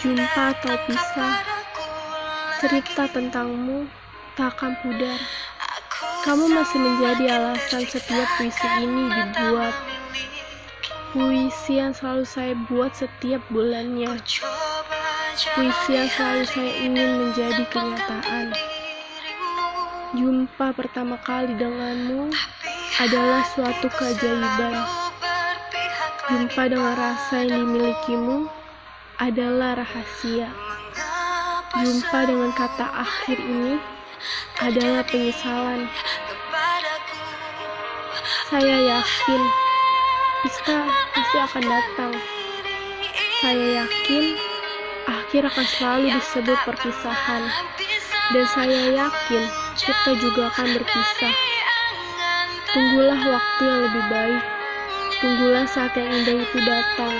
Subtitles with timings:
[0.00, 1.84] Jumpa atau pisah, kepadaku
[2.60, 3.84] cerita tentangmu
[4.32, 5.20] tak akan pudar.
[6.24, 9.76] Kamu masih menjadi alasan setiap puisi ini dibuat.
[11.12, 14.16] Puisi yang selalu saya buat setiap bulannya.
[15.52, 18.56] Puisi yang selalu saya ingin menjadi kenyataan.
[20.16, 22.32] Jumpa pertama kali denganmu
[22.96, 25.04] adalah suatu keajaiban.
[26.24, 28.48] Jumpa dengan rasa yang dimilikimu
[29.20, 30.48] adalah rahasia.
[31.76, 33.76] Jumpa dengan kata akhir ini
[34.56, 35.84] adalah penyesalan.
[38.48, 39.42] Saya yakin
[40.48, 40.78] Iska
[41.12, 42.12] pasti akan datang.
[43.44, 44.24] Saya yakin
[45.04, 47.52] akhir akan selalu disebut perpisahan.
[48.32, 49.44] Dan saya yakin
[49.76, 51.34] kita juga akan berpisah.
[52.72, 54.53] Tunggulah waktu yang lebih baik.
[55.22, 57.14] Tunggulah saat yang indah itu datang.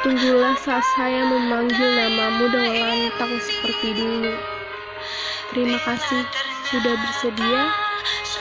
[0.00, 4.32] Tunggulah saat saya memanggil namamu dengan lantang seperti dulu.
[5.52, 6.22] Terima kasih
[6.70, 7.62] sudah bersedia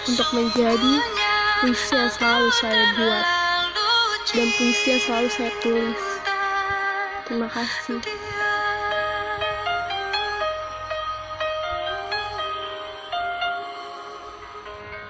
[0.07, 0.93] untuk menjadi
[1.59, 3.25] puisi yang selalu saya buat
[4.31, 6.03] dan puisi yang selalu saya tulis.
[7.27, 7.99] Terima kasih.